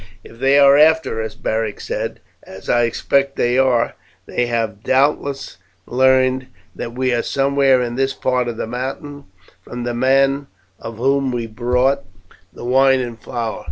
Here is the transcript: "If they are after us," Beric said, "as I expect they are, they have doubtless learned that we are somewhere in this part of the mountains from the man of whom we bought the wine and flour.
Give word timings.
"If 0.23 0.39
they 0.39 0.57
are 0.57 0.75
after 0.79 1.21
us," 1.21 1.35
Beric 1.35 1.79
said, 1.79 2.21
"as 2.41 2.71
I 2.71 2.85
expect 2.85 3.35
they 3.35 3.59
are, 3.59 3.93
they 4.25 4.47
have 4.47 4.81
doubtless 4.81 5.57
learned 5.85 6.47
that 6.75 6.95
we 6.95 7.13
are 7.13 7.21
somewhere 7.21 7.83
in 7.83 7.93
this 7.97 8.13
part 8.15 8.47
of 8.47 8.57
the 8.57 8.65
mountains 8.65 9.25
from 9.61 9.83
the 9.83 9.93
man 9.93 10.47
of 10.79 10.97
whom 10.97 11.31
we 11.31 11.45
bought 11.45 12.03
the 12.51 12.65
wine 12.65 12.99
and 12.99 13.19
flour. 13.21 13.59